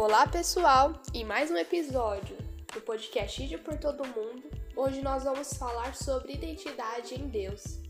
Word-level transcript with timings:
Olá 0.00 0.28
pessoal, 0.28 0.92
em 1.12 1.24
mais 1.24 1.50
um 1.50 1.56
episódio 1.56 2.36
do 2.72 2.80
podcast 2.80 3.42
Ide 3.42 3.58
por 3.58 3.76
Todo 3.76 4.06
Mundo, 4.06 4.48
hoje 4.76 5.02
nós 5.02 5.24
vamos 5.24 5.54
falar 5.54 5.92
sobre 5.96 6.34
identidade 6.34 7.16
em 7.16 7.26
Deus. 7.26 7.80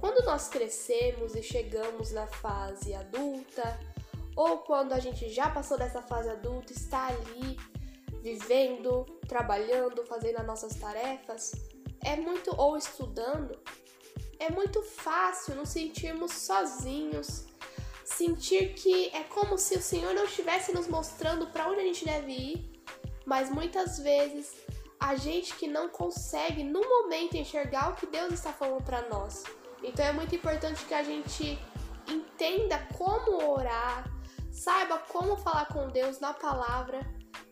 Quando 0.00 0.24
nós 0.24 0.48
crescemos 0.48 1.34
e 1.34 1.42
chegamos 1.42 2.10
na 2.10 2.26
fase 2.26 2.94
adulta, 2.94 3.78
ou 4.34 4.60
quando 4.60 4.94
a 4.94 4.98
gente 4.98 5.28
já 5.28 5.50
passou 5.50 5.76
dessa 5.76 6.00
fase 6.00 6.30
adulta, 6.30 6.72
está 6.72 7.08
ali 7.08 7.54
vivendo, 8.22 9.04
trabalhando, 9.28 10.06
fazendo 10.06 10.38
as 10.38 10.46
nossas 10.46 10.74
tarefas, 10.76 11.52
é 12.02 12.16
muito 12.16 12.50
ou 12.58 12.78
estudando, 12.78 13.60
é 14.38 14.50
muito 14.50 14.82
fácil 14.82 15.54
nos 15.54 15.68
sentirmos 15.68 16.32
sozinhos, 16.32 17.44
sentir 18.20 18.74
que 18.74 19.08
é 19.14 19.22
como 19.22 19.56
se 19.56 19.76
o 19.76 19.82
Senhor 19.82 20.12
não 20.12 20.24
estivesse 20.24 20.74
nos 20.74 20.86
mostrando 20.86 21.46
para 21.46 21.66
onde 21.68 21.80
a 21.80 21.84
gente 21.84 22.04
deve 22.04 22.32
ir, 22.32 22.82
mas 23.24 23.48
muitas 23.48 23.98
vezes 23.98 24.54
a 24.98 25.14
gente 25.16 25.54
que 25.54 25.66
não 25.66 25.88
consegue 25.88 26.62
no 26.62 26.82
momento 26.82 27.38
enxergar 27.38 27.88
o 27.90 27.94
que 27.94 28.06
Deus 28.06 28.34
está 28.34 28.52
falando 28.52 28.84
para 28.84 29.08
nós. 29.08 29.42
Então 29.82 30.04
é 30.04 30.12
muito 30.12 30.34
importante 30.34 30.84
que 30.84 30.92
a 30.92 31.02
gente 31.02 31.58
entenda 32.06 32.78
como 32.98 33.42
orar, 33.50 34.04
saiba 34.52 34.98
como 34.98 35.38
falar 35.38 35.66
com 35.68 35.88
Deus 35.88 36.20
na 36.20 36.34
palavra, 36.34 37.00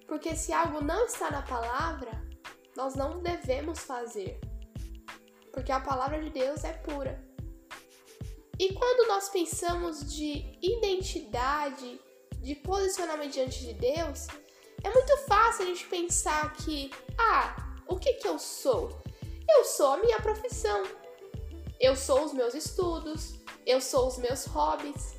porque 0.06 0.36
se 0.36 0.52
algo 0.52 0.84
não 0.84 1.06
está 1.06 1.30
na 1.30 1.40
palavra, 1.40 2.12
nós 2.76 2.94
não 2.94 3.22
devemos 3.22 3.78
fazer. 3.78 4.38
Porque 5.50 5.72
a 5.72 5.80
palavra 5.80 6.20
de 6.20 6.28
Deus 6.28 6.62
é 6.62 6.74
pura. 6.74 7.26
E 8.58 8.72
quando 8.72 9.06
nós 9.08 9.28
pensamos 9.28 10.12
de 10.12 10.58
identidade, 10.60 12.00
de 12.40 12.54
posicionamento 12.56 13.32
diante 13.32 13.60
de 13.60 13.74
Deus, 13.74 14.26
é 14.82 14.90
muito 14.90 15.16
fácil 15.28 15.64
a 15.64 15.66
gente 15.66 15.86
pensar 15.86 16.52
que, 16.54 16.90
ah, 17.16 17.56
o 17.86 17.96
que 17.96 18.14
que 18.14 18.26
eu 18.26 18.38
sou? 18.38 19.00
Eu 19.48 19.64
sou 19.64 19.92
a 19.92 19.96
minha 19.98 20.20
profissão. 20.20 20.82
Eu 21.78 21.94
sou 21.94 22.24
os 22.24 22.32
meus 22.32 22.54
estudos, 22.54 23.34
eu 23.64 23.80
sou 23.80 24.08
os 24.08 24.18
meus 24.18 24.44
hobbies. 24.46 25.14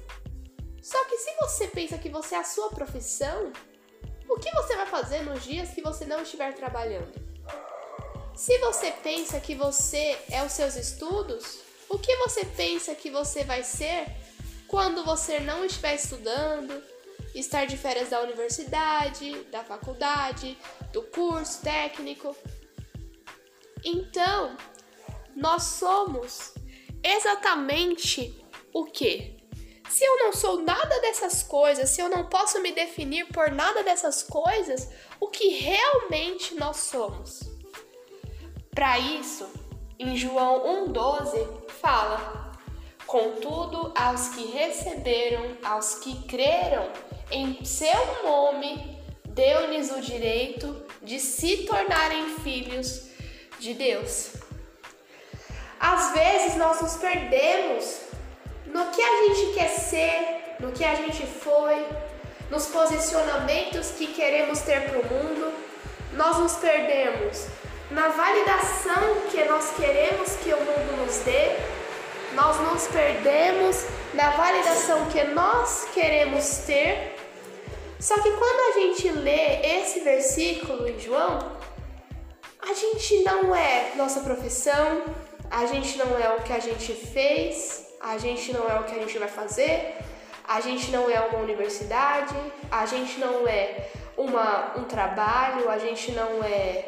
Só 0.81 1.03
que 1.05 1.17
se 1.17 1.33
você 1.37 1.67
pensa 1.67 1.97
que 1.97 2.09
você 2.09 2.35
é 2.35 2.39
a 2.39 2.43
sua 2.43 2.69
profissão, 2.69 3.53
o 4.27 4.35
que 4.35 4.51
você 4.51 4.75
vai 4.75 4.85
fazer 4.85 5.21
nos 5.21 5.43
dias 5.43 5.69
que 5.69 5.81
você 5.81 6.05
não 6.05 6.21
estiver 6.21 6.53
trabalhando? 6.53 7.13
Se 8.35 8.57
você 8.59 8.91
pensa 8.91 9.39
que 9.39 9.55
você 9.55 10.17
é 10.29 10.43
os 10.43 10.51
seus 10.51 10.75
estudos, 10.75 11.68
o 11.89 11.97
que 11.97 12.15
você 12.17 12.45
pensa 12.45 12.93
que 12.95 13.09
você 13.09 13.43
vai 13.43 13.63
ser 13.63 14.05
quando 14.67 15.03
você 15.03 15.39
não 15.39 15.65
estiver 15.65 15.95
estudando, 15.95 16.83
estar 17.33 17.65
de 17.65 17.75
férias 17.75 18.09
da 18.09 18.21
universidade, 18.21 19.43
da 19.45 19.63
faculdade, 19.63 20.57
do 20.93 21.01
curso 21.01 21.61
técnico? 21.61 22.35
Então, 23.83 24.55
nós 25.35 25.63
somos 25.63 26.53
exatamente 27.03 28.45
o 28.73 28.85
que? 28.85 29.37
Se 29.89 30.05
eu 30.05 30.17
não 30.19 30.31
sou 30.31 30.61
nada 30.61 31.01
dessas 31.01 31.41
coisas, 31.41 31.89
se 31.89 31.99
eu 31.99 32.07
não 32.07 32.29
posso 32.29 32.61
me 32.61 32.71
definir 32.71 33.25
por 33.29 33.49
nada 33.51 33.81
dessas 33.81 34.21
coisas, 34.21 34.87
o 35.19 35.27
que 35.27 35.47
realmente 35.47 36.53
nós 36.53 36.77
somos? 36.77 37.39
Para 38.69 38.99
isso, 38.99 39.49
em 39.97 40.15
João 40.15 40.87
1,12 40.87 41.68
fala: 41.81 42.53
Contudo, 43.05 43.91
aos 43.95 44.29
que 44.29 44.51
receberam, 44.51 45.57
aos 45.63 45.95
que 45.95 46.23
creram 46.27 46.87
em 47.31 47.63
seu 47.65 48.23
nome, 48.23 48.99
deu-lhes 49.25 49.91
o 49.91 50.01
direito 50.01 50.85
de 51.01 51.19
se 51.19 51.65
tornarem 51.65 52.37
filhos 52.39 53.09
de 53.59 53.73
Deus. 53.73 54.33
Às 55.79 56.13
vezes 56.13 56.57
nós 56.57 56.81
nos 56.81 56.95
perdemos 56.97 58.01
no 58.65 58.85
que 58.91 59.01
a 59.01 59.27
gente 59.27 59.53
quer 59.53 59.69
ser, 59.69 60.55
no 60.59 60.71
que 60.71 60.83
a 60.83 60.93
gente 60.95 61.25
foi, 61.25 61.85
nos 62.49 62.67
posicionamentos 62.67 63.91
que 63.91 64.07
queremos 64.07 64.59
ter 64.59 64.89
para 64.89 64.99
o 64.99 65.05
mundo. 65.05 65.53
Nós 66.13 66.37
nos 66.37 66.55
perdemos 66.57 67.47
na 67.91 68.09
validação 68.09 69.21
que 69.31 69.43
nós 69.45 69.73
queremos 69.75 70.35
que 70.37 70.53
o 70.53 70.57
mundo 70.57 71.05
nos 71.05 71.17
dê, 71.19 71.57
nós 72.33 72.57
nos 72.59 72.87
perdemos 72.87 73.85
na 74.13 74.29
validação 74.31 75.05
que 75.05 75.23
nós 75.23 75.87
queremos 75.93 76.59
ter. 76.59 77.15
Só 77.99 78.15
que 78.21 78.31
quando 78.31 78.59
a 78.69 78.79
gente 78.79 79.09
lê 79.09 79.61
esse 79.77 80.01
versículo 80.01 80.87
em 80.87 80.99
João, 80.99 81.57
a 82.61 82.73
gente 82.73 83.23
não 83.23 83.55
é 83.55 83.93
nossa 83.95 84.19
profissão, 84.21 85.03
a 85.49 85.65
gente 85.65 85.97
não 85.97 86.17
é 86.17 86.29
o 86.35 86.41
que 86.41 86.53
a 86.53 86.59
gente 86.59 86.93
fez, 86.93 87.87
a 87.99 88.17
gente 88.17 88.53
não 88.53 88.69
é 88.69 88.79
o 88.79 88.83
que 88.83 88.93
a 88.95 88.99
gente 88.99 89.17
vai 89.17 89.27
fazer, 89.27 89.95
a 90.47 90.61
gente 90.61 90.91
não 90.91 91.09
é 91.09 91.19
uma 91.19 91.39
universidade, 91.39 92.35
a 92.71 92.85
gente 92.85 93.19
não 93.19 93.47
é 93.47 93.89
uma, 94.15 94.73
um 94.77 94.83
trabalho, 94.83 95.69
a 95.69 95.79
gente 95.79 96.11
não 96.11 96.43
é 96.43 96.87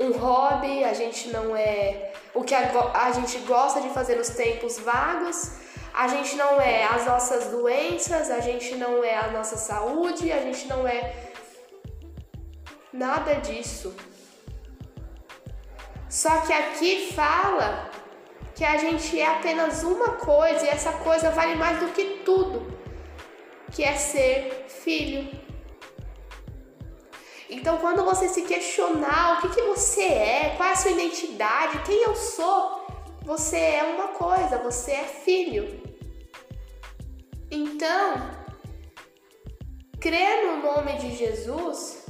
um 0.00 0.12
hobby, 0.12 0.82
a 0.82 0.94
gente 0.94 1.28
não 1.28 1.54
é 1.54 2.12
o 2.34 2.42
que 2.42 2.54
a, 2.54 2.62
a 2.94 3.12
gente 3.12 3.38
gosta 3.40 3.80
de 3.82 3.90
fazer 3.90 4.16
nos 4.16 4.30
tempos 4.30 4.78
vagos, 4.78 5.58
a 5.92 6.08
gente 6.08 6.36
não 6.36 6.60
é 6.60 6.84
as 6.84 7.04
nossas 7.04 7.48
doenças, 7.48 8.30
a 8.30 8.40
gente 8.40 8.76
não 8.76 9.04
é 9.04 9.16
a 9.16 9.28
nossa 9.28 9.56
saúde, 9.56 10.32
a 10.32 10.40
gente 10.40 10.66
não 10.66 10.86
é 10.86 11.12
nada 12.92 13.34
disso. 13.34 13.94
Só 16.08 16.40
que 16.40 16.52
aqui 16.52 17.12
fala 17.12 17.90
que 18.54 18.64
a 18.64 18.76
gente 18.78 19.20
é 19.20 19.26
apenas 19.26 19.82
uma 19.82 20.12
coisa 20.16 20.64
e 20.64 20.68
essa 20.68 20.92
coisa 20.92 21.30
vale 21.30 21.56
mais 21.56 21.78
do 21.78 21.88
que 21.88 22.22
tudo, 22.24 22.78
que 23.70 23.84
é 23.84 23.94
ser 23.94 24.64
filho. 24.68 25.49
Então, 27.50 27.78
quando 27.78 28.04
você 28.04 28.28
se 28.28 28.42
questionar 28.42 29.38
o 29.38 29.40
que, 29.42 29.56
que 29.56 29.62
você 29.62 30.02
é, 30.02 30.54
qual 30.56 30.68
é 30.68 30.72
a 30.72 30.76
sua 30.76 30.92
identidade, 30.92 31.82
quem 31.82 32.02
eu 32.04 32.14
sou, 32.14 32.86
você 33.22 33.56
é 33.56 33.82
uma 33.82 34.08
coisa, 34.08 34.58
você 34.58 34.92
é 34.92 35.04
filho. 35.04 35.82
Então, 37.50 38.30
crer 40.00 40.46
no 40.46 40.62
nome 40.62 40.92
de 40.98 41.16
Jesus 41.16 42.06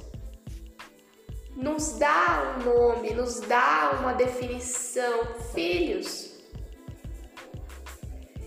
nos 1.57 1.99
dá 1.99 2.57
um 2.59 2.65
nome, 2.65 3.15
nos 3.15 3.41
dá 3.41 3.99
uma 4.01 4.13
definição, 4.13 5.35
filhos. 5.55 6.31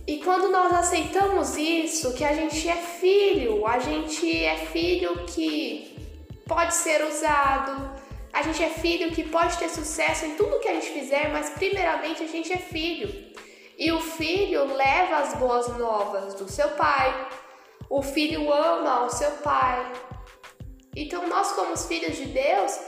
E 0.06 0.18
quando 0.20 0.50
nós 0.50 0.74
aceitamos 0.74 1.56
isso, 1.58 2.14
que 2.14 2.24
a 2.24 2.34
gente 2.34 2.68
é 2.68 2.76
filho, 2.76 3.66
a 3.66 3.80
gente 3.80 4.44
é 4.44 4.58
filho 4.58 5.26
que 5.26 5.93
pode 6.48 6.74
ser 6.76 7.04
usado. 7.06 7.92
A 8.32 8.42
gente 8.42 8.64
é 8.64 8.70
filho 8.70 9.12
que 9.12 9.24
pode 9.24 9.58
ter 9.58 9.70
sucesso 9.70 10.26
em 10.26 10.36
tudo 10.36 10.60
que 10.60 10.68
a 10.68 10.74
gente 10.74 10.90
fizer, 10.90 11.30
mas 11.30 11.52
primeiramente 11.52 12.24
a 12.24 12.28
gente 12.28 12.52
é 12.52 12.58
filho. 12.58 13.32
E 13.78 13.92
o 13.92 14.00
filho 14.00 14.66
leva 14.74 15.18
as 15.18 15.36
boas 15.36 15.68
novas 15.78 16.34
do 16.36 16.50
seu 16.50 16.70
pai. 16.70 17.28
O 17.90 18.02
filho 18.02 18.52
ama 18.52 19.06
o 19.06 19.10
seu 19.10 19.32
pai. 19.32 19.92
Então 20.96 21.28
nós 21.28 21.52
como 21.52 21.76
filhos 21.78 22.16
de 22.18 22.26
Deus, 22.26 22.80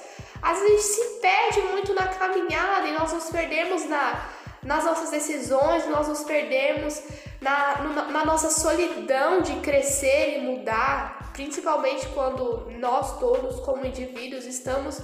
às 0.42 0.60
vezes 0.60 0.86
se 0.86 1.20
perde 1.22 1.62
muito 1.62 1.94
na 1.94 2.08
caminhada 2.08 2.88
e 2.88 2.92
nós 2.94 3.14
nos 3.14 3.30
perdemos 3.30 3.86
na, 3.86 4.30
nas 4.64 4.84
nossas 4.84 5.10
decisões, 5.12 5.88
nós 5.88 6.08
nos 6.08 6.24
perdemos 6.24 7.02
na, 7.42 7.82
na 8.12 8.26
nossa 8.26 8.50
solidão 8.50 9.42
de 9.42 9.54
crescer 9.58 10.38
e 10.38 10.42
mudar 10.42 11.15
principalmente 11.36 12.08
quando 12.08 12.72
nós 12.80 13.20
todos, 13.20 13.60
como 13.60 13.86
indivíduos, 13.86 14.46
estamos 14.46 15.02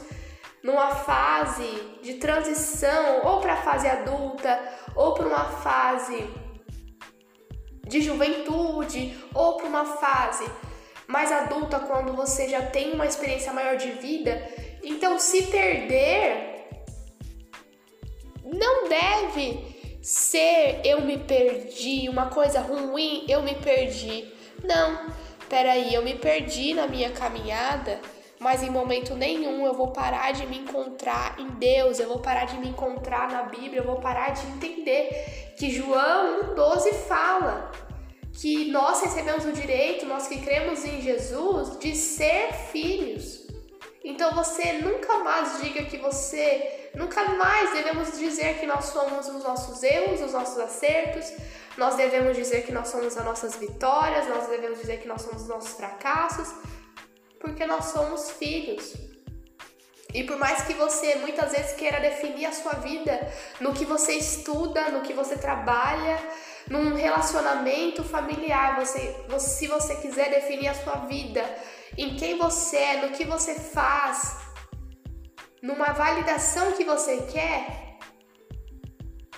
numa 0.64 0.96
fase 0.96 1.68
de 2.02 2.14
transição 2.14 3.26
ou 3.26 3.42
para 3.42 3.54
a 3.54 3.62
fase 3.62 3.88
adulta 3.88 4.58
ou 4.96 5.14
para 5.14 5.28
uma 5.28 5.44
fase 5.44 6.30
de 7.86 8.00
juventude 8.00 9.20
ou 9.34 9.58
para 9.58 9.68
uma 9.68 9.86
fase 9.86 10.50
mais 11.06 11.30
adulta 11.32 11.80
quando 11.80 12.14
você 12.14 12.48
já 12.48 12.62
tem 12.62 12.94
uma 12.94 13.06
experiência 13.06 13.52
maior 13.52 13.76
de 13.76 13.92
vida. 13.92 14.50
Então, 14.82 15.20
se 15.20 15.44
perder 15.44 16.50
não 18.46 18.88
deve 18.88 20.00
ser 20.02 20.82
eu 20.86 21.02
me 21.02 21.18
perdi, 21.18 22.08
uma 22.08 22.28
coisa 22.28 22.62
ruim, 22.62 23.26
eu 23.28 23.44
me 23.44 23.56
perdi. 23.56 24.32
Não, 24.64 25.12
peraí, 25.52 25.94
eu 25.94 26.02
me 26.02 26.16
perdi 26.16 26.74
na 26.74 26.88
minha 26.88 27.12
caminhada, 27.12 28.00
mas 28.40 28.64
em 28.64 28.70
momento 28.70 29.16
nenhum 29.16 29.66
eu 29.66 29.74
vou 29.74 29.90
parar 29.90 30.32
de 30.32 30.48
me 30.48 30.60
encontrar 30.60 31.38
em 31.38 31.50
Deus, 31.50 32.00
eu 32.00 32.08
vou 32.08 32.20
parar 32.20 32.46
de 32.46 32.58
me 32.58 32.70
encontrar 32.70 33.30
na 33.30 33.44
Bíblia, 33.44 33.82
eu 33.82 33.84
vou 33.84 33.98
parar 33.98 34.30
de 34.30 34.48
entender 34.48 35.54
que 35.58 35.70
João 35.70 36.56
1,12 36.56 36.94
fala 37.06 37.70
que 38.40 38.72
nós 38.72 39.02
recebemos 39.02 39.44
o 39.44 39.52
direito, 39.52 40.06
nós 40.06 40.26
que 40.26 40.40
cremos 40.40 40.86
em 40.86 41.02
Jesus, 41.02 41.78
de 41.78 41.98
ser 41.98 42.54
filhos. 42.72 43.41
Então 44.04 44.32
você 44.34 44.74
nunca 44.74 45.20
mais 45.20 45.62
diga 45.62 45.84
que 45.84 45.98
você, 45.98 46.90
nunca 46.96 47.24
mais 47.24 47.72
devemos 47.72 48.18
dizer 48.18 48.60
que 48.60 48.66
nós 48.66 48.86
somos 48.86 49.28
os 49.28 49.44
nossos 49.44 49.84
erros, 49.84 50.22
os 50.22 50.34
nossos 50.34 50.58
acertos, 50.58 51.32
nós 51.78 51.96
devemos 51.96 52.36
dizer 52.36 52.64
que 52.66 52.72
nós 52.72 52.88
somos 52.88 53.16
as 53.16 53.24
nossas 53.24 53.56
vitórias, 53.56 54.28
nós 54.28 54.48
devemos 54.48 54.80
dizer 54.80 55.00
que 55.00 55.08
nós 55.08 55.22
somos 55.22 55.44
os 55.44 55.48
nossos 55.48 55.74
fracassos, 55.74 56.52
porque 57.40 57.66
nós 57.66 57.86
somos 57.86 58.32
filhos. 58.32 58.94
E 60.14 60.24
por 60.24 60.38
mais 60.38 60.64
que 60.64 60.74
você 60.74 61.16
muitas 61.16 61.52
vezes 61.52 61.74
queira 61.74 62.00
definir 62.00 62.46
a 62.46 62.52
sua 62.52 62.74
vida 62.74 63.32
no 63.62 63.72
que 63.72 63.86
você 63.86 64.14
estuda, 64.14 64.90
no 64.90 65.02
que 65.02 65.14
você 65.14 65.38
trabalha, 65.38 66.20
num 66.68 66.96
relacionamento 66.96 68.04
familiar, 68.04 68.78
você, 68.78 69.16
se 69.40 69.68
você 69.68 69.96
quiser 69.96 70.30
definir 70.30 70.68
a 70.68 70.74
sua 70.74 70.96
vida 71.06 71.44
em 71.98 72.16
quem 72.16 72.38
você 72.38 72.78
é, 72.78 73.02
no 73.02 73.12
que 73.16 73.26
você 73.26 73.56
faz, 73.56 74.38
numa 75.62 75.94
validação 75.94 76.72
que 76.74 76.84
você 76.84 77.18
quer, 77.24 77.98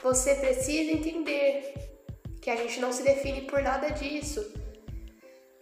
você 0.02 0.36
precisa 0.36 0.92
entender 0.92 1.74
que 2.42 2.50
a 2.50 2.56
gente 2.56 2.80
não 2.80 2.92
se 2.92 3.04
define 3.04 3.42
por 3.42 3.62
nada 3.62 3.90
disso. 3.90 4.54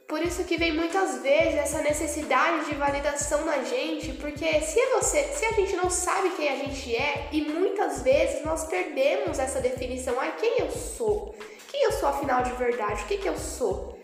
Por 0.08 0.22
isso 0.22 0.44
que 0.44 0.58
vem 0.58 0.74
muitas 0.74 1.22
vezes 1.22 1.56
essa 1.56 1.82
necessidade 1.82 2.66
de 2.66 2.76
validação 2.76 3.46
na 3.46 3.64
gente, 3.64 4.12
porque 4.14 4.60
se 4.60 4.86
você, 4.88 5.24
se 5.24 5.46
a 5.46 5.54
gente 5.54 5.74
não 5.78 5.90
sabe 5.90 6.32
quem 6.32 6.50
a 6.50 6.56
gente 6.58 6.94
é, 6.94 7.30
e 7.32 7.42
muitas 7.44 8.02
vezes 8.02 8.44
nós 8.44 8.66
perdemos 8.66 9.40
essa 9.40 9.62
definição, 9.62 10.20
ai 10.20 10.36
quem 10.38 10.60
eu 10.60 10.70
sou? 10.70 11.34
Quem 11.72 11.84
eu 11.84 11.94
sou 11.94 12.10
afinal 12.10 12.44
de 12.44 12.52
verdade? 12.54 13.04
O 13.04 13.08
que 13.08 13.20
que 13.20 13.30
eu 13.30 13.38
sou? 13.38 13.98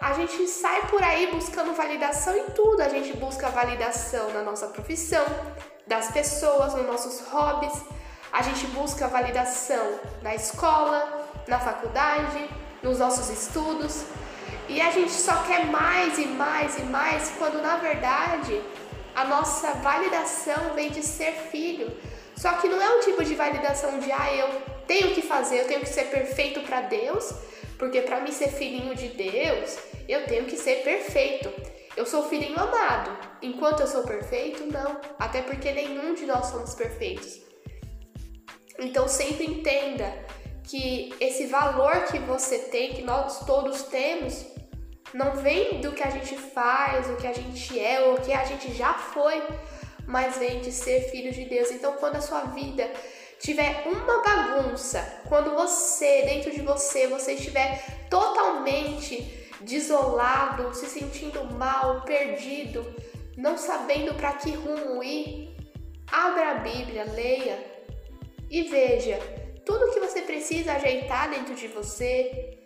A 0.00 0.14
gente 0.14 0.48
sai 0.48 0.86
por 0.86 1.02
aí 1.02 1.26
buscando 1.26 1.74
validação 1.74 2.34
em 2.34 2.46
tudo. 2.50 2.80
A 2.80 2.88
gente 2.88 3.14
busca 3.18 3.50
validação 3.50 4.30
na 4.32 4.42
nossa 4.42 4.66
profissão, 4.68 5.24
das 5.86 6.10
pessoas, 6.10 6.72
nos 6.72 6.86
nossos 6.86 7.20
hobbies. 7.28 7.74
A 8.32 8.40
gente 8.40 8.66
busca 8.68 9.08
validação 9.08 10.00
na 10.22 10.34
escola, 10.34 11.28
na 11.46 11.60
faculdade, 11.60 12.48
nos 12.82 12.98
nossos 12.98 13.28
estudos. 13.28 14.04
E 14.70 14.80
a 14.80 14.90
gente 14.90 15.12
só 15.12 15.42
quer 15.42 15.66
mais 15.66 16.16
e 16.16 16.26
mais 16.26 16.78
e 16.78 16.82
mais, 16.84 17.32
quando 17.36 17.60
na 17.60 17.76
verdade 17.76 18.62
a 19.14 19.24
nossa 19.24 19.74
validação 19.74 20.74
vem 20.74 20.90
de 20.90 21.02
ser 21.02 21.32
filho. 21.50 21.94
Só 22.34 22.52
que 22.52 22.68
não 22.68 22.80
é 22.80 22.88
um 22.96 23.00
tipo 23.00 23.22
de 23.22 23.34
validação 23.34 23.98
de 23.98 24.10
ah, 24.10 24.34
eu 24.34 24.48
tenho 24.86 25.14
que 25.14 25.20
fazer, 25.20 25.60
eu 25.60 25.66
tenho 25.66 25.80
que 25.80 25.88
ser 25.88 26.04
perfeito 26.04 26.60
para 26.60 26.80
Deus, 26.80 27.34
porque 27.78 28.00
para 28.00 28.20
mim 28.20 28.32
ser 28.32 28.48
filhinho 28.48 28.94
de 28.94 29.08
Deus, 29.08 29.89
eu 30.10 30.26
tenho 30.26 30.44
que 30.46 30.56
ser 30.56 30.82
perfeito. 30.82 31.52
Eu 31.96 32.06
sou 32.06 32.28
filhinho 32.28 32.58
amado. 32.58 33.16
Enquanto 33.42 33.80
eu 33.80 33.86
sou 33.86 34.02
perfeito, 34.02 34.64
não. 34.66 35.00
Até 35.18 35.42
porque 35.42 35.72
nenhum 35.72 36.14
de 36.14 36.26
nós 36.26 36.46
somos 36.46 36.74
perfeitos. 36.74 37.40
Então 38.78 39.06
sempre 39.08 39.44
entenda 39.44 40.12
que 40.64 41.12
esse 41.20 41.46
valor 41.46 42.04
que 42.04 42.18
você 42.18 42.58
tem, 42.58 42.94
que 42.94 43.02
nós 43.02 43.44
todos 43.44 43.82
temos, 43.84 44.46
não 45.12 45.36
vem 45.36 45.80
do 45.80 45.92
que 45.92 46.02
a 46.02 46.10
gente 46.10 46.36
faz, 46.36 47.08
o 47.10 47.16
que 47.16 47.26
a 47.26 47.32
gente 47.32 47.78
é, 47.78 48.00
ou 48.02 48.14
o 48.14 48.20
que 48.20 48.32
a 48.32 48.44
gente 48.44 48.72
já 48.72 48.94
foi, 48.94 49.42
mas 50.06 50.38
vem 50.38 50.60
de 50.60 50.70
ser 50.70 51.10
filho 51.10 51.32
de 51.32 51.44
Deus. 51.44 51.70
Então, 51.70 51.94
quando 51.94 52.16
a 52.16 52.20
sua 52.20 52.42
vida 52.42 52.90
tiver 53.40 53.84
uma 53.86 54.22
bagunça, 54.22 55.22
quando 55.28 55.54
você, 55.54 56.22
dentro 56.22 56.50
de 56.50 56.60
você, 56.62 57.06
você 57.08 57.32
estiver 57.32 58.06
totalmente 58.08 59.39
desolado, 59.60 60.74
se 60.74 60.86
sentindo 60.86 61.44
mal, 61.54 62.02
perdido, 62.02 62.84
não 63.36 63.56
sabendo 63.56 64.14
para 64.14 64.32
que 64.34 64.50
rumo 64.52 65.02
ir, 65.02 65.56
abra 66.10 66.52
a 66.52 66.54
Bíblia, 66.54 67.04
leia 67.04 67.58
e 68.50 68.62
veja 68.64 69.18
tudo 69.64 69.92
que 69.92 70.00
você 70.00 70.22
precisa 70.22 70.72
ajeitar 70.72 71.30
dentro 71.30 71.54
de 71.54 71.68
você. 71.68 72.58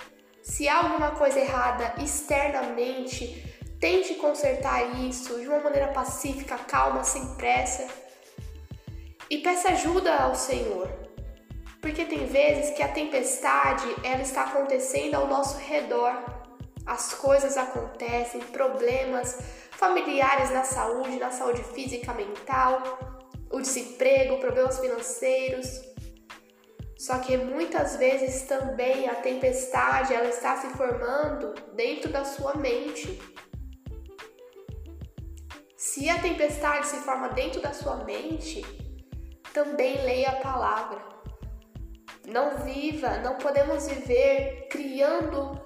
Se 0.42 0.68
há 0.68 0.78
alguma 0.78 1.10
coisa 1.12 1.38
errada 1.38 1.94
externamente, 2.02 3.44
tente 3.78 4.14
consertar 4.14 5.00
isso 5.00 5.38
de 5.38 5.46
uma 5.46 5.58
maneira 5.58 5.88
pacífica, 5.88 6.56
calma, 6.56 7.04
sem 7.04 7.34
pressa. 7.34 7.86
E 9.28 9.38
peça 9.38 9.68
ajuda 9.68 10.16
ao 10.16 10.34
Senhor. 10.34 10.88
Porque 11.80 12.06
tem 12.06 12.24
vezes 12.24 12.74
que 12.74 12.82
a 12.82 12.88
tempestade 12.88 13.84
ela 14.02 14.22
está 14.22 14.44
acontecendo 14.44 15.16
ao 15.16 15.26
nosso 15.26 15.58
redor. 15.58 16.14
As 16.86 17.14
coisas 17.14 17.56
acontecem, 17.56 18.40
problemas 18.40 19.38
familiares 19.72 20.50
na 20.50 20.64
saúde, 20.64 21.18
na 21.18 21.30
saúde 21.30 21.62
física, 21.64 22.12
mental, 22.12 22.82
o 23.50 23.60
desemprego, 23.60 24.38
problemas 24.38 24.78
financeiros, 24.78 25.94
só 27.04 27.18
que 27.18 27.36
muitas 27.36 27.96
vezes 27.96 28.44
também 28.44 29.06
a 29.10 29.16
tempestade 29.16 30.14
ela 30.14 30.28
está 30.28 30.56
se 30.56 30.68
formando 30.68 31.54
dentro 31.74 32.10
da 32.10 32.24
sua 32.24 32.54
mente. 32.54 33.20
Se 35.76 36.08
a 36.08 36.18
tempestade 36.18 36.86
se 36.86 36.96
forma 36.98 37.28
dentro 37.28 37.60
da 37.60 37.74
sua 37.74 38.04
mente, 38.04 38.62
também 39.52 40.02
leia 40.02 40.30
a 40.30 40.36
palavra. 40.36 41.04
Não 42.26 42.56
viva, 42.64 43.18
não 43.18 43.36
podemos 43.36 43.86
viver 43.86 44.68
criando 44.70 45.62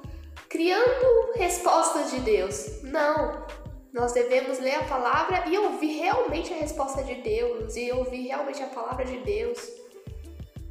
criando 0.49 1.33
respostas 1.35 2.11
de 2.11 2.21
Deus. 2.21 2.83
Não. 2.83 3.47
Nós 3.93 4.13
devemos 4.13 4.59
ler 4.59 4.77
a 4.77 4.85
palavra 4.85 5.45
e 5.49 5.59
ouvir 5.59 5.99
realmente 5.99 6.53
a 6.53 6.57
resposta 6.57 7.03
de 7.03 7.17
Deus 7.17 7.77
e 7.77 7.91
ouvir 7.93 8.29
realmente 8.29 8.63
a 8.63 8.67
palavra 8.67 9.05
de 9.05 9.19
Deus 9.19 9.59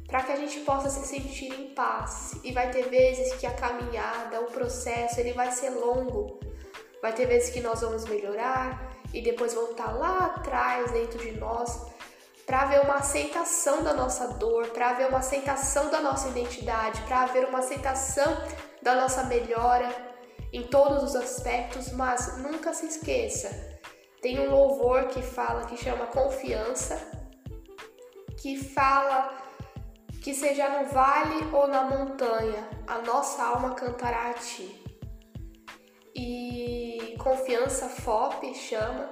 para 0.08 0.22
que 0.22 0.32
a 0.32 0.36
gente 0.36 0.60
possa 0.60 0.88
se 0.88 1.06
sentir 1.06 1.52
em 1.52 1.74
paz. 1.74 2.32
E 2.42 2.50
vai 2.50 2.70
ter 2.70 2.88
vezes 2.88 3.34
que 3.34 3.46
a 3.46 3.52
caminhada, 3.52 4.40
o 4.40 4.46
processo, 4.46 5.20
ele 5.20 5.32
vai 5.32 5.52
ser 5.52 5.70
longo. 5.70 6.40
Vai 7.02 7.12
ter 7.12 7.26
vezes 7.26 7.50
que 7.50 7.60
nós 7.60 7.82
vamos 7.82 8.06
melhorar 8.06 8.96
e 9.12 9.20
depois 9.20 9.52
voltar 9.52 9.92
lá 9.92 10.32
atrás 10.36 10.90
dentro 10.92 11.18
de 11.18 11.32
nós 11.32 11.86
para 12.46 12.62
haver 12.62 12.80
uma 12.80 12.94
aceitação 12.94 13.82
da 13.82 13.92
nossa 13.92 14.28
dor, 14.28 14.68
para 14.68 14.90
haver 14.90 15.08
uma 15.08 15.18
aceitação 15.18 15.90
da 15.90 16.00
nossa 16.00 16.28
identidade, 16.28 17.02
para 17.02 17.24
haver 17.24 17.46
uma 17.46 17.58
aceitação 17.58 18.42
da 18.82 18.94
nossa 18.94 19.24
melhora 19.24 19.88
em 20.52 20.62
todos 20.62 21.02
os 21.02 21.16
aspectos, 21.16 21.92
mas 21.92 22.38
nunca 22.38 22.72
se 22.72 22.86
esqueça. 22.86 23.78
Tem 24.20 24.38
um 24.40 24.50
louvor 24.50 25.06
que 25.06 25.22
fala 25.22 25.66
que 25.66 25.76
chama 25.76 26.06
confiança, 26.06 26.96
que 28.40 28.56
fala 28.56 29.30
que 30.22 30.34
seja 30.34 30.68
no 30.68 30.86
vale 30.86 31.44
ou 31.52 31.66
na 31.68 31.82
montanha, 31.82 32.68
a 32.86 32.98
nossa 32.98 33.42
alma 33.42 33.74
cantará 33.74 34.30
a 34.30 34.34
ti. 34.34 34.84
E 36.14 37.16
confiança 37.18 37.88
FOP 37.88 38.52
chama. 38.54 39.10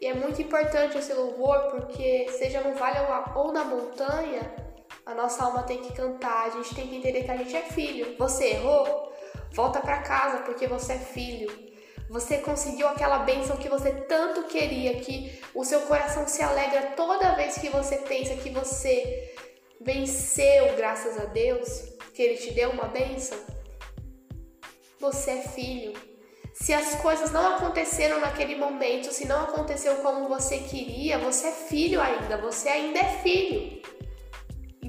E 0.00 0.06
é 0.06 0.14
muito 0.14 0.40
importante 0.40 0.98
esse 0.98 1.12
louvor 1.12 1.70
porque 1.70 2.28
seja 2.30 2.60
no 2.60 2.74
vale 2.74 2.98
ou 3.34 3.52
na 3.52 3.64
montanha, 3.64 4.54
a 5.04 5.14
nossa 5.14 5.44
alma 5.44 5.62
tem 5.62 5.78
que 5.78 5.92
cantar, 5.92 6.46
a 6.46 6.50
gente 6.50 6.74
tem 6.74 6.86
que 6.86 6.96
entender 6.96 7.24
que 7.24 7.30
a 7.30 7.36
gente 7.36 7.56
é 7.56 7.62
filho. 7.62 8.16
Você 8.18 8.50
errou? 8.50 9.12
Volta 9.52 9.80
para 9.80 10.02
casa 10.02 10.38
porque 10.42 10.66
você 10.66 10.92
é 10.94 10.98
filho. 10.98 11.70
Você 12.08 12.38
conseguiu 12.38 12.88
aquela 12.88 13.20
bênção 13.20 13.56
que 13.56 13.68
você 13.68 13.92
tanto 13.92 14.44
queria, 14.44 15.00
que 15.00 15.40
o 15.54 15.64
seu 15.64 15.82
coração 15.82 16.26
se 16.26 16.42
alegra 16.42 16.92
toda 16.96 17.36
vez 17.36 17.56
que 17.56 17.68
você 17.68 17.98
pensa 17.98 18.34
que 18.34 18.50
você 18.50 19.32
venceu, 19.80 20.74
graças 20.76 21.16
a 21.18 21.26
Deus, 21.26 21.68
que 22.12 22.20
Ele 22.20 22.36
te 22.36 22.50
deu 22.52 22.70
uma 22.70 22.86
bênção? 22.86 23.38
Você 24.98 25.30
é 25.30 25.42
filho. 25.42 25.94
Se 26.52 26.74
as 26.74 26.96
coisas 26.96 27.30
não 27.30 27.56
aconteceram 27.56 28.20
naquele 28.20 28.56
momento, 28.56 29.12
se 29.12 29.26
não 29.26 29.44
aconteceu 29.44 29.96
como 29.96 30.28
você 30.28 30.58
queria, 30.58 31.18
você 31.18 31.48
é 31.48 31.52
filho 31.52 32.00
ainda, 32.00 32.36
você 32.36 32.68
ainda 32.68 32.98
é 32.98 33.18
filho. 33.22 33.80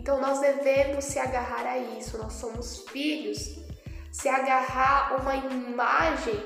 Então 0.02 0.20
nós 0.20 0.40
devemos 0.40 1.06
se 1.06 1.20
agarrar 1.20 1.64
a 1.64 1.78
isso, 1.78 2.18
nós 2.18 2.34
somos 2.34 2.86
filhos. 2.90 3.60
Se 4.12 4.28
agarrar 4.28 5.22
uma 5.22 5.36
imagem, 5.36 6.44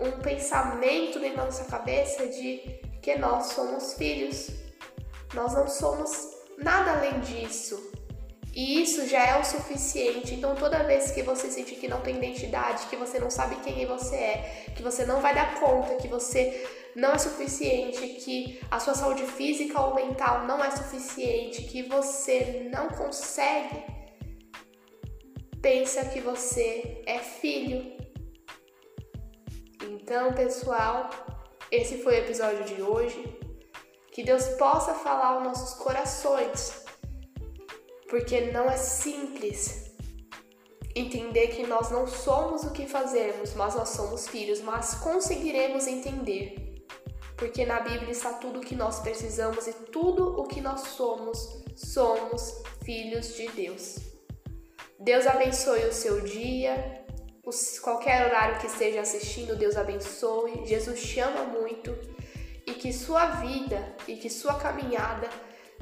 um 0.00 0.10
pensamento 0.20 1.20
dentro 1.20 1.36
da 1.36 1.44
nossa 1.44 1.66
cabeça 1.66 2.26
de 2.26 2.80
que 3.00 3.16
nós 3.16 3.52
somos 3.52 3.94
filhos. 3.94 4.50
Nós 5.34 5.54
não 5.54 5.68
somos 5.68 6.30
nada 6.58 6.94
além 6.98 7.20
disso. 7.20 7.92
E 8.54 8.80
isso 8.82 9.08
já 9.08 9.24
é 9.24 9.40
o 9.40 9.44
suficiente. 9.44 10.34
Então, 10.34 10.54
toda 10.54 10.84
vez 10.84 11.10
que 11.10 11.22
você 11.22 11.50
sentir 11.50 11.74
que 11.74 11.88
não 11.88 12.00
tem 12.00 12.16
identidade, 12.16 12.86
que 12.86 12.96
você 12.96 13.18
não 13.18 13.28
sabe 13.28 13.56
quem 13.56 13.84
você 13.84 14.14
é, 14.14 14.66
que 14.76 14.82
você 14.82 15.04
não 15.04 15.20
vai 15.20 15.34
dar 15.34 15.58
conta, 15.58 15.96
que 15.96 16.06
você 16.06 16.64
não 16.94 17.12
é 17.12 17.18
suficiente, 17.18 18.06
que 18.22 18.60
a 18.70 18.78
sua 18.78 18.94
saúde 18.94 19.26
física 19.26 19.80
ou 19.80 19.96
mental 19.96 20.46
não 20.46 20.62
é 20.64 20.70
suficiente, 20.70 21.62
que 21.62 21.82
você 21.82 22.68
não 22.72 22.88
consegue, 22.90 23.82
pensa 25.60 26.04
que 26.04 26.20
você 26.20 27.02
é 27.06 27.18
filho. 27.18 27.96
Então, 29.82 30.32
pessoal, 30.32 31.10
esse 31.72 31.98
foi 32.04 32.14
o 32.14 32.18
episódio 32.18 32.64
de 32.64 32.80
hoje. 32.80 33.38
Que 34.12 34.22
Deus 34.22 34.46
possa 34.50 34.94
falar 34.94 35.26
aos 35.26 35.42
nossos 35.42 35.74
corações, 35.74 36.83
porque 38.14 38.42
não 38.52 38.70
é 38.70 38.76
simples 38.76 39.92
entender 40.94 41.48
que 41.48 41.66
nós 41.66 41.90
não 41.90 42.06
somos 42.06 42.62
o 42.62 42.70
que 42.70 42.86
fazemos, 42.86 43.54
mas 43.54 43.74
nós 43.74 43.88
somos 43.88 44.28
filhos, 44.28 44.60
mas 44.60 44.94
conseguiremos 44.94 45.88
entender. 45.88 46.86
Porque 47.36 47.66
na 47.66 47.80
Bíblia 47.80 48.12
está 48.12 48.34
tudo 48.34 48.60
o 48.60 48.62
que 48.62 48.76
nós 48.76 49.00
precisamos 49.00 49.66
e 49.66 49.72
tudo 49.90 50.40
o 50.40 50.44
que 50.44 50.60
nós 50.60 50.82
somos, 50.82 51.64
somos 51.74 52.62
filhos 52.84 53.34
de 53.34 53.48
Deus. 53.48 53.96
Deus 55.00 55.26
abençoe 55.26 55.84
o 55.84 55.92
seu 55.92 56.20
dia, 56.20 57.04
qualquer 57.82 58.28
horário 58.28 58.60
que 58.60 58.68
esteja 58.68 59.00
assistindo, 59.00 59.56
Deus 59.56 59.76
abençoe. 59.76 60.64
Jesus 60.64 61.02
te 61.02 61.18
ama 61.18 61.46
muito 61.46 61.92
e 62.64 62.74
que 62.74 62.92
sua 62.92 63.26
vida 63.40 63.96
e 64.06 64.14
que 64.14 64.30
sua 64.30 64.54
caminhada 64.54 65.28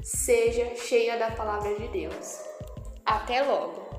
seja 0.03 0.75
cheia 0.75 1.17
da 1.17 1.31
palavra 1.31 1.73
de 1.75 1.87
Deus. 1.87 2.41
Até 3.05 3.41
logo! 3.41 3.92